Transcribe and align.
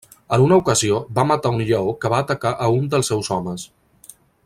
En 0.35 0.43
una 0.45 0.55
ocasió 0.61 1.01
va 1.19 1.25
matar 1.33 1.51
un 1.57 1.61
lleó 1.67 1.93
que 2.05 2.11
va 2.15 2.23
atacar 2.25 2.55
a 2.69 2.73
un 2.79 2.89
dels 2.95 3.13
seus 3.15 3.31
homes. 3.37 3.71